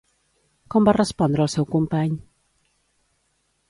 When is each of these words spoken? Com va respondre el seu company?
Com 0.75 0.87
va 0.89 0.95
respondre 0.97 1.47
el 1.47 1.53
seu 1.57 1.69
company? 1.77 2.19